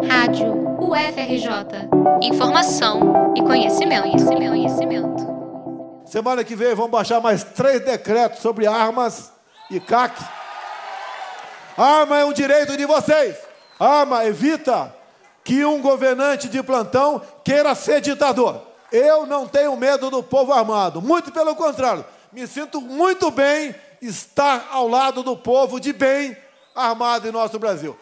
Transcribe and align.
Rádio 0.00 0.52
UFRJ. 0.80 1.88
Informação 2.22 3.34
e 3.36 3.42
conhecimento, 3.42 4.02
conhecimento, 4.02 4.50
conhecimento. 4.50 5.32
Semana 6.06 6.44
que 6.44 6.54
vem 6.54 6.74
vamos 6.74 6.90
baixar 6.90 7.20
mais 7.20 7.44
três 7.44 7.84
decretos 7.84 8.40
sobre 8.40 8.66
armas 8.66 9.32
e 9.70 9.80
CAC. 9.80 10.22
Arma 11.76 12.18
é 12.18 12.24
um 12.24 12.32
direito 12.32 12.76
de 12.76 12.86
vocês. 12.86 13.36
Arma 13.78 14.24
evita 14.24 14.94
que 15.44 15.64
um 15.64 15.80
governante 15.80 16.48
de 16.48 16.62
plantão 16.62 17.20
queira 17.44 17.74
ser 17.74 18.00
ditador. 18.00 18.60
Eu 18.90 19.26
não 19.26 19.46
tenho 19.46 19.76
medo 19.76 20.10
do 20.10 20.22
povo 20.22 20.52
armado, 20.52 21.00
muito 21.00 21.32
pelo 21.32 21.54
contrário. 21.54 22.04
Me 22.32 22.46
sinto 22.46 22.80
muito 22.80 23.30
bem 23.30 23.74
estar 24.00 24.68
ao 24.70 24.88
lado 24.88 25.22
do 25.22 25.36
povo 25.36 25.80
de 25.80 25.92
bem 25.92 26.36
armado 26.74 27.28
em 27.28 27.32
nosso 27.32 27.58
Brasil. 27.58 27.96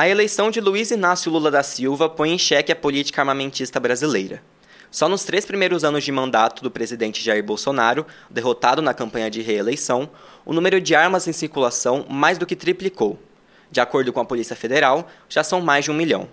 A 0.00 0.08
eleição 0.08 0.50
de 0.50 0.62
Luiz 0.62 0.90
Inácio 0.90 1.30
Lula 1.30 1.50
da 1.50 1.62
Silva 1.62 2.08
põe 2.08 2.32
em 2.32 2.38
xeque 2.38 2.72
a 2.72 2.74
política 2.74 3.20
armamentista 3.20 3.78
brasileira. 3.78 4.42
Só 4.90 5.06
nos 5.10 5.24
três 5.24 5.44
primeiros 5.44 5.84
anos 5.84 6.02
de 6.02 6.10
mandato 6.10 6.62
do 6.62 6.70
presidente 6.70 7.22
Jair 7.22 7.44
Bolsonaro, 7.44 8.06
derrotado 8.30 8.80
na 8.80 8.94
campanha 8.94 9.30
de 9.30 9.42
reeleição, 9.42 10.08
o 10.42 10.54
número 10.54 10.80
de 10.80 10.94
armas 10.94 11.28
em 11.28 11.34
circulação 11.34 12.06
mais 12.08 12.38
do 12.38 12.46
que 12.46 12.56
triplicou. 12.56 13.18
De 13.70 13.78
acordo 13.78 14.10
com 14.10 14.20
a 14.20 14.24
Polícia 14.24 14.56
Federal, 14.56 15.06
já 15.28 15.44
são 15.44 15.60
mais 15.60 15.84
de 15.84 15.90
um 15.90 15.94
milhão. 15.94 16.30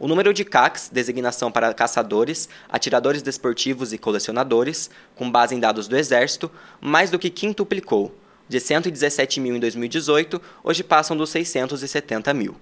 O 0.00 0.08
número 0.08 0.34
de 0.34 0.44
CACs, 0.44 0.90
designação 0.92 1.52
para 1.52 1.72
caçadores, 1.72 2.48
atiradores 2.68 3.22
desportivos 3.22 3.92
e 3.92 3.98
colecionadores, 3.98 4.90
com 5.14 5.30
base 5.30 5.54
em 5.54 5.60
dados 5.60 5.86
do 5.86 5.96
Exército, 5.96 6.50
mais 6.80 7.08
do 7.08 7.20
que 7.20 7.30
quintuplicou. 7.30 8.12
De 8.48 8.58
117 8.58 9.38
mil 9.38 9.54
em 9.54 9.60
2018, 9.60 10.42
hoje 10.64 10.82
passam 10.82 11.16
dos 11.16 11.30
670 11.30 12.34
mil. 12.34 12.56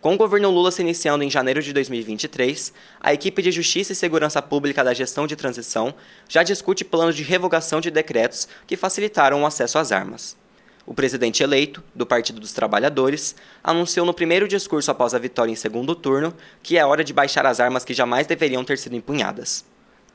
Com 0.00 0.14
o 0.14 0.16
governo 0.16 0.48
Lula 0.50 0.70
se 0.70 0.80
iniciando 0.80 1.22
em 1.22 1.28
janeiro 1.28 1.62
de 1.62 1.74
2023, 1.74 2.72
a 3.02 3.12
equipe 3.12 3.42
de 3.42 3.52
Justiça 3.52 3.92
e 3.92 3.94
Segurança 3.94 4.40
Pública 4.40 4.82
da 4.82 4.94
Gestão 4.94 5.26
de 5.26 5.36
Transição 5.36 5.92
já 6.26 6.42
discute 6.42 6.86
planos 6.86 7.14
de 7.14 7.22
revogação 7.22 7.82
de 7.82 7.90
decretos 7.90 8.48
que 8.66 8.78
facilitaram 8.78 9.42
o 9.42 9.46
acesso 9.46 9.78
às 9.78 9.92
armas. 9.92 10.38
O 10.86 10.94
presidente 10.94 11.42
eleito, 11.42 11.84
do 11.94 12.06
Partido 12.06 12.40
dos 12.40 12.54
Trabalhadores, 12.54 13.36
anunciou 13.62 14.06
no 14.06 14.14
primeiro 14.14 14.48
discurso 14.48 14.90
após 14.90 15.12
a 15.12 15.18
vitória 15.18 15.52
em 15.52 15.56
segundo 15.56 15.94
turno 15.94 16.32
que 16.62 16.78
é 16.78 16.86
hora 16.86 17.04
de 17.04 17.12
baixar 17.12 17.44
as 17.44 17.60
armas 17.60 17.84
que 17.84 17.92
jamais 17.92 18.26
deveriam 18.26 18.64
ter 18.64 18.78
sido 18.78 18.96
empunhadas. 18.96 19.66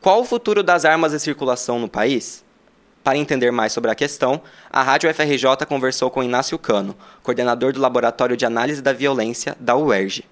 Qual 0.02 0.20
o 0.20 0.26
futuro 0.26 0.64
das 0.64 0.84
armas 0.84 1.14
em 1.14 1.20
circulação 1.20 1.78
no 1.78 1.88
país? 1.88 2.44
Para 3.06 3.20
entender 3.20 3.52
mais 3.52 3.72
sobre 3.72 3.92
a 3.92 3.94
questão, 3.94 4.42
a 4.68 4.82
Rádio 4.82 5.14
FRJ 5.14 5.64
conversou 5.68 6.10
com 6.10 6.24
Inácio 6.24 6.58
Cano, 6.58 6.96
coordenador 7.22 7.72
do 7.72 7.80
Laboratório 7.80 8.36
de 8.36 8.48
Análise 8.48 8.82
da 8.82 8.92
Violência 8.92 9.56
da 9.60 9.78
UERJ. 9.78 10.26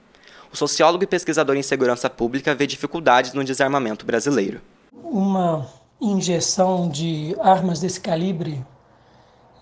O 0.52 0.58
sociólogo 0.58 1.04
e 1.04 1.08
pesquisador 1.08 1.56
em 1.56 1.62
segurança 1.62 2.10
pública 2.10 2.56
vê 2.56 2.66
dificuldades 2.66 3.32
no 3.34 3.44
desarmamento 3.44 4.08
brasileiro. 4.08 4.60
Uma 4.92 5.68
injeção 6.02 6.90
de 6.90 7.36
armas 7.42 7.80
desse 7.80 8.02
calibre 8.02 8.66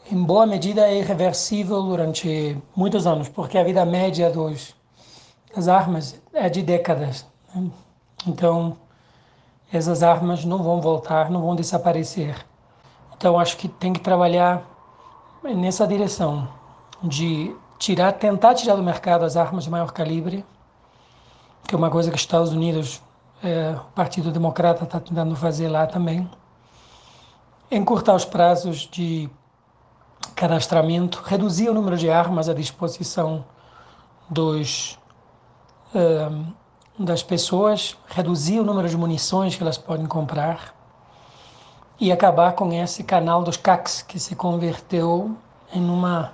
em 0.10 0.24
boa 0.24 0.46
medida 0.46 0.88
é 0.88 1.00
irreversível 1.00 1.84
durante 1.84 2.58
muitos 2.74 3.06
anos, 3.06 3.28
porque 3.28 3.58
a 3.58 3.64
vida 3.66 3.84
média 3.84 4.30
dos, 4.30 4.74
das 5.54 5.68
armas 5.68 6.16
é 6.32 6.48
de 6.48 6.62
décadas. 6.62 7.26
Né? 7.54 7.70
Então, 8.26 8.78
essas 9.70 10.02
armas 10.02 10.46
não 10.46 10.64
vão 10.64 10.80
voltar, 10.80 11.30
não 11.30 11.42
vão 11.42 11.58
desaparecer. 11.58 12.50
Então, 13.22 13.38
acho 13.38 13.56
que 13.56 13.68
tem 13.68 13.94
que 13.94 14.00
trabalhar 14.00 14.64
nessa 15.44 15.86
direção 15.86 16.48
de 17.04 17.56
tirar, 17.78 18.14
tentar 18.14 18.56
tirar 18.56 18.76
do 18.76 18.82
mercado 18.82 19.24
as 19.24 19.38
armas 19.38 19.64
de 19.64 19.70
maior 19.70 19.92
calibre, 19.92 20.44
que 21.68 21.76
é 21.76 21.78
uma 21.78 21.92
coisa 21.92 22.10
que 22.10 22.16
os 22.16 22.22
Estados 22.24 22.52
Unidos, 22.52 23.00
é, 23.44 23.76
o 23.78 23.94
Partido 23.94 24.32
Democrata 24.32 24.86
está 24.86 25.00
tentando 25.00 25.36
fazer 25.36 25.68
lá 25.68 25.86
também. 25.86 26.28
Encurtar 27.70 28.16
os 28.16 28.26
prazos 28.26 28.90
de 28.92 29.30
cadastramento, 30.36 31.22
reduzir 31.24 31.70
o 31.70 31.76
número 31.76 31.98
de 31.98 32.10
armas 32.10 32.50
à 32.50 32.56
disposição 32.56 33.46
dos, 34.32 34.98
uh, 35.94 36.54
das 36.98 37.22
pessoas, 37.22 37.96
reduzir 38.08 38.60
o 38.60 38.64
número 38.64 38.90
de 38.90 38.98
munições 38.98 39.56
que 39.56 39.62
elas 39.62 39.78
podem 39.78 40.08
comprar 40.08 40.81
e 42.02 42.12
acabar 42.12 42.54
com 42.54 42.74
esse 42.74 43.04
canal 43.04 43.44
dos 43.44 43.58
CACs 43.58 44.02
que 44.02 44.20
se 44.20 44.36
converteu 44.36 45.38
em 45.72 45.88
uma 45.88 46.34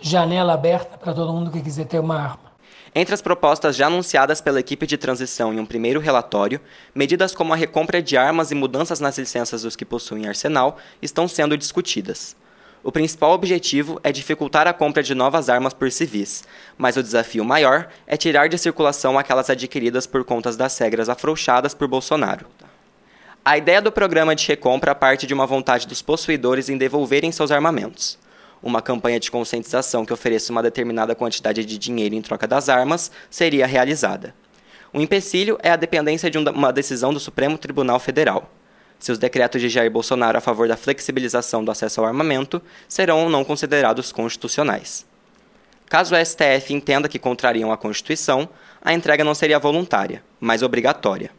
janela 0.00 0.54
aberta 0.54 0.96
para 0.96 1.12
todo 1.12 1.34
mundo 1.34 1.50
que 1.50 1.60
quiser 1.60 1.84
ter 1.84 2.00
uma 2.00 2.16
arma. 2.18 2.46
Entre 2.94 3.12
as 3.12 3.20
propostas 3.20 3.76
já 3.76 3.88
anunciadas 3.88 4.40
pela 4.40 4.58
equipe 4.58 4.86
de 4.86 4.96
transição 4.96 5.52
em 5.52 5.60
um 5.60 5.66
primeiro 5.66 6.00
relatório, 6.00 6.58
medidas 6.94 7.34
como 7.34 7.52
a 7.52 7.56
recompra 7.56 8.00
de 8.00 8.16
armas 8.16 8.50
e 8.50 8.54
mudanças 8.54 8.98
nas 8.98 9.18
licenças 9.18 9.62
dos 9.62 9.76
que 9.76 9.84
possuem 9.84 10.26
arsenal 10.26 10.78
estão 11.02 11.28
sendo 11.28 11.58
discutidas. 11.58 12.34
O 12.82 12.90
principal 12.90 13.32
objetivo 13.32 14.00
é 14.02 14.10
dificultar 14.10 14.66
a 14.66 14.72
compra 14.72 15.02
de 15.02 15.14
novas 15.14 15.50
armas 15.50 15.74
por 15.74 15.92
civis, 15.92 16.42
mas 16.78 16.96
o 16.96 17.02
desafio 17.02 17.44
maior 17.44 17.88
é 18.06 18.16
tirar 18.16 18.48
de 18.48 18.56
circulação 18.56 19.18
aquelas 19.18 19.50
adquiridas 19.50 20.06
por 20.06 20.24
contas 20.24 20.56
das 20.56 20.78
regras 20.78 21.10
afrouxadas 21.10 21.74
por 21.74 21.86
Bolsonaro. 21.86 22.46
A 23.48 23.56
ideia 23.56 23.80
do 23.80 23.92
programa 23.92 24.34
de 24.34 24.44
recompra 24.48 24.92
parte 24.92 25.24
de 25.24 25.32
uma 25.32 25.46
vontade 25.46 25.86
dos 25.86 26.02
possuidores 26.02 26.68
em 26.68 26.76
devolverem 26.76 27.30
seus 27.30 27.52
armamentos. 27.52 28.18
Uma 28.60 28.82
campanha 28.82 29.20
de 29.20 29.30
conscientização 29.30 30.04
que 30.04 30.12
ofereça 30.12 30.50
uma 30.50 30.64
determinada 30.64 31.14
quantidade 31.14 31.64
de 31.64 31.78
dinheiro 31.78 32.16
em 32.16 32.20
troca 32.20 32.48
das 32.48 32.68
armas 32.68 33.08
seria 33.30 33.64
realizada. 33.64 34.34
O 34.92 35.00
empecilho 35.00 35.56
é 35.62 35.70
a 35.70 35.76
dependência 35.76 36.28
de 36.28 36.36
uma 36.38 36.72
decisão 36.72 37.14
do 37.14 37.20
Supremo 37.20 37.56
Tribunal 37.56 38.00
Federal 38.00 38.50
se 38.98 39.12
os 39.12 39.18
decretos 39.18 39.60
de 39.60 39.68
Jair 39.68 39.92
Bolsonaro 39.92 40.38
a 40.38 40.40
favor 40.40 40.66
da 40.66 40.76
flexibilização 40.76 41.64
do 41.64 41.70
acesso 41.70 42.00
ao 42.00 42.06
armamento 42.08 42.60
serão 42.88 43.22
ou 43.22 43.30
não 43.30 43.44
considerados 43.44 44.10
constitucionais. 44.10 45.06
Caso 45.88 46.16
o 46.16 46.18
STF 46.18 46.74
entenda 46.74 47.08
que 47.08 47.16
contrariam 47.16 47.70
a 47.70 47.76
Constituição, 47.76 48.48
a 48.82 48.92
entrega 48.92 49.22
não 49.22 49.36
seria 49.36 49.60
voluntária, 49.60 50.20
mas 50.40 50.64
obrigatória. 50.64 51.30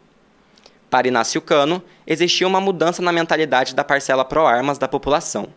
Para 0.90 1.10
Inácio 1.10 1.42
Cano, 1.42 1.84
existia 2.06 2.48
uma 2.48 2.62
mudança 2.62 3.02
na 3.02 3.12
mentalidade 3.12 3.76
da 3.76 3.84
parcela 3.84 4.24
pró-armas 4.24 4.78
da 4.78 4.88
população. 4.88 5.48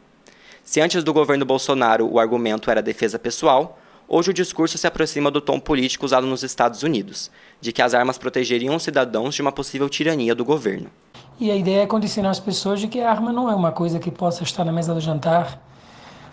Se 0.64 0.80
antes 0.80 1.04
do 1.04 1.12
governo 1.12 1.44
Bolsonaro 1.44 2.08
o 2.10 2.18
argumento 2.18 2.68
era 2.68 2.82
defesa 2.82 3.16
pessoal, 3.16 3.78
hoje 4.08 4.30
o 4.30 4.34
discurso 4.34 4.76
se 4.76 4.88
aproxima 4.88 5.30
do 5.30 5.41
tom 5.41 5.60
político 5.60 6.04
usado 6.04 6.26
nos 6.26 6.42
Estados 6.42 6.82
Unidos, 6.82 7.30
de 7.60 7.72
que 7.72 7.80
as 7.80 7.94
armas 7.94 8.18
protegeriam 8.18 8.74
os 8.74 8.82
cidadãos 8.82 9.36
de 9.36 9.41
uma 9.41 9.52
possível 9.52 9.88
tirania 9.88 10.34
do 10.34 10.44
governo. 10.44 10.91
E 11.38 11.48
a 11.48 11.54
ideia 11.54 11.82
é 11.82 11.86
condicionar 11.86 12.32
as 12.32 12.41
pessoas 12.41 12.80
de 12.80 12.88
que 12.88 13.00
a 13.00 13.08
arma 13.08 13.32
não 13.32 13.48
é 13.48 13.54
uma 13.54 13.70
coisa 13.70 14.00
que 14.00 14.10
possa 14.10 14.42
estar 14.42 14.64
na 14.64 14.72
mesa 14.72 14.92
do 14.92 15.00
jantar, 15.00 15.62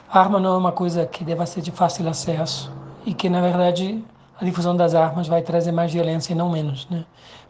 a 0.10 0.20
arma 0.20 0.40
não 0.40 0.56
é 0.56 0.58
uma 0.58 0.72
coisa 0.72 1.06
que 1.06 1.24
deva 1.24 1.46
ser 1.46 1.62
de 1.62 1.70
fácil 1.70 2.10
acesso 2.10 2.72
e 3.06 3.14
que, 3.14 3.30
na 3.30 3.42
verdade, 3.42 4.04
a 4.40 4.46
difusão 4.46 4.76
das 4.76 4.94
armas 4.94 5.28
vai 5.28 5.42
trazer 5.42 5.72
mais 5.72 5.92
violência 5.92 6.34
e 6.34 6.36
não 6.36 6.50
menos. 6.50 6.88
Né? 6.90 7.06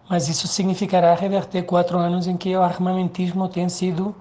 Mas 0.09 0.27
isso 0.27 0.47
significará 0.47 1.13
reverter 1.13 1.63
quatro 1.63 1.97
anos 1.97 2.27
em 2.27 2.37
que 2.37 2.55
o 2.55 2.61
armamentismo 2.61 3.47
tem 3.47 3.67
sido 3.67 4.15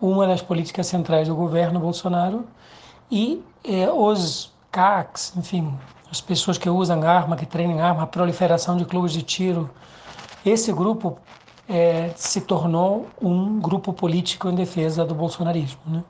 uma 0.00 0.26
das 0.26 0.42
políticas 0.42 0.86
centrais 0.86 1.28
do 1.28 1.34
governo 1.34 1.80
Bolsonaro 1.80 2.44
e 3.10 3.42
eh, 3.64 3.90
os 3.90 4.52
CACs, 4.70 5.32
enfim, 5.36 5.72
as 6.10 6.20
pessoas 6.20 6.58
que 6.58 6.68
usam 6.68 7.02
arma, 7.02 7.36
que 7.36 7.46
treinam 7.46 7.78
arma, 7.78 8.02
a 8.02 8.06
proliferação 8.06 8.76
de 8.76 8.84
clubes 8.84 9.12
de 9.12 9.22
tiro, 9.22 9.70
esse 10.44 10.72
grupo 10.72 11.18
é, 11.68 12.10
se 12.16 12.40
tornou 12.40 13.06
um 13.20 13.60
grupo 13.60 13.92
político 13.92 14.48
em 14.48 14.54
defesa 14.54 15.04
do 15.04 15.14
bolsonarismo. 15.14 15.80
Né? 15.86 16.02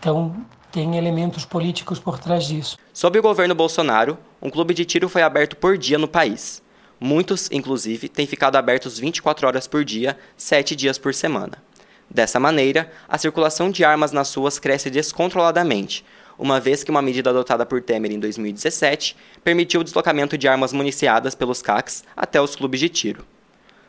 Então, 0.00 0.34
tem 0.72 0.96
elementos 0.96 1.44
políticos 1.44 1.98
por 1.98 2.18
trás 2.18 2.46
disso. 2.46 2.78
Sob 2.90 3.18
o 3.18 3.22
governo 3.22 3.54
Bolsonaro, 3.54 4.16
um 4.40 4.48
clube 4.48 4.72
de 4.72 4.86
tiro 4.86 5.10
foi 5.10 5.20
aberto 5.20 5.58
por 5.58 5.76
dia 5.76 5.98
no 5.98 6.08
país. 6.08 6.62
Muitos, 6.98 7.50
inclusive, 7.52 8.08
têm 8.08 8.26
ficado 8.26 8.56
abertos 8.56 8.98
24 8.98 9.46
horas 9.46 9.66
por 9.66 9.84
dia, 9.84 10.16
7 10.38 10.74
dias 10.74 10.96
por 10.96 11.12
semana. 11.12 11.62
Dessa 12.08 12.40
maneira, 12.40 12.90
a 13.06 13.18
circulação 13.18 13.70
de 13.70 13.84
armas 13.84 14.10
nas 14.10 14.34
ruas 14.34 14.58
cresce 14.58 14.88
descontroladamente, 14.88 16.02
uma 16.38 16.58
vez 16.58 16.82
que 16.82 16.90
uma 16.90 17.02
medida 17.02 17.28
adotada 17.28 17.66
por 17.66 17.82
Temer 17.82 18.10
em 18.10 18.18
2017 18.18 19.14
permitiu 19.44 19.82
o 19.82 19.84
deslocamento 19.84 20.38
de 20.38 20.48
armas 20.48 20.72
municiadas 20.72 21.34
pelos 21.34 21.60
CACs 21.60 22.04
até 22.16 22.40
os 22.40 22.56
clubes 22.56 22.80
de 22.80 22.88
tiro. 22.88 23.26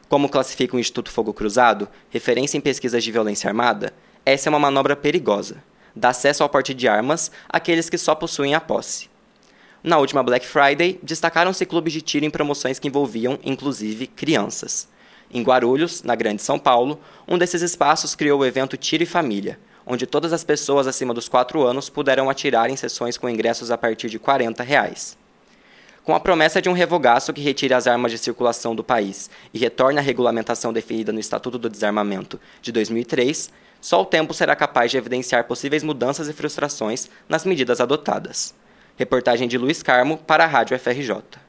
Como 0.09 0.27
classifica 0.27 0.75
o 0.75 0.79
Instituto 0.79 1.09
Fogo 1.09 1.33
Cruzado, 1.33 1.87
referência 2.09 2.57
em 2.57 2.61
pesquisas 2.61 3.01
de 3.01 3.13
violência 3.13 3.47
armada, 3.47 3.93
essa 4.25 4.49
é 4.49 4.51
uma 4.51 4.59
manobra 4.59 4.93
perigosa. 4.93 5.63
Dá 5.95 6.09
acesso 6.09 6.43
ao 6.43 6.49
porte 6.49 6.73
de 6.73 6.88
armas 6.88 7.31
àqueles 7.49 7.89
que 7.89 7.97
só 7.97 8.15
possuem 8.15 8.55
a 8.55 8.61
posse. 8.61 9.09
Na 9.83 9.97
última 9.97 10.21
Black 10.21 10.45
Friday, 10.45 10.99
destacaram-se 11.01 11.65
clubes 11.65 11.91
de 11.91 12.01
tiro 12.01 12.25
em 12.25 12.29
promoções 12.29 12.77
que 12.77 12.88
envolviam, 12.88 13.39
inclusive, 13.43 14.05
crianças. 14.05 14.88
Em 15.33 15.41
Guarulhos, 15.41 16.03
na 16.03 16.13
Grande 16.13 16.41
São 16.41 16.59
Paulo, 16.59 16.99
um 17.27 17.38
desses 17.38 17.61
espaços 17.61 18.13
criou 18.13 18.41
o 18.41 18.45
evento 18.45 18.77
Tiro 18.77 19.03
e 19.03 19.07
Família, 19.07 19.57
onde 19.85 20.05
todas 20.05 20.33
as 20.33 20.43
pessoas 20.43 20.88
acima 20.88 21.13
dos 21.13 21.27
4 21.27 21.63
anos 21.63 21.89
puderam 21.89 22.29
atirar 22.29 22.69
em 22.69 22.75
sessões 22.75 23.17
com 23.17 23.29
ingressos 23.29 23.71
a 23.71 23.77
partir 23.77 24.09
de 24.09 24.19
40 24.19 24.61
reais. 24.61 25.17
Com 26.03 26.15
a 26.15 26.19
promessa 26.19 26.61
de 26.61 26.67
um 26.67 26.73
revogaço 26.73 27.31
que 27.31 27.41
retire 27.41 27.73
as 27.73 27.88
armas 27.88 28.11
de 28.11 28.17
circulação 28.17 28.75
do 28.75 28.83
país 28.83 29.29
e 29.53 29.59
retorne 29.59 29.99
à 29.99 30.01
regulamentação 30.01 30.73
definida 30.73 31.11
no 31.11 31.19
Estatuto 31.19 31.57
do 31.57 31.69
Desarmamento 31.69 32.39
de 32.61 32.71
2003, 32.71 33.51
só 33.81 34.01
o 34.01 34.05
tempo 34.05 34.33
será 34.33 34.55
capaz 34.55 34.91
de 34.91 34.97
evidenciar 34.97 35.45
possíveis 35.45 35.83
mudanças 35.83 36.29
e 36.29 36.33
frustrações 36.33 37.09
nas 37.27 37.43
medidas 37.43 37.81
adotadas. 37.81 38.53
Reportagem 38.95 39.47
de 39.47 39.57
Luiz 39.57 39.81
Carmo 39.81 40.17
para 40.19 40.43
a 40.43 40.47
Rádio 40.47 40.77
FRJ. 40.77 41.40